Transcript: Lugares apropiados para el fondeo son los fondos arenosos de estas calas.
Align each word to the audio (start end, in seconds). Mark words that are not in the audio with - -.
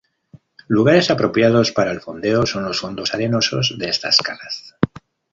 Lugares 0.67 1.11
apropiados 1.11 1.71
para 1.73 1.91
el 1.91 2.01
fondeo 2.01 2.47
son 2.47 2.63
los 2.63 2.79
fondos 2.79 3.13
arenosos 3.13 3.75
de 3.77 3.87
estas 3.89 4.17
calas. 4.17 4.75